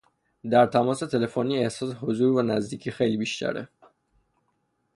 [0.51, 3.67] در تماس تلفنی احساس حضور و نزدیکی خیلی بیشتره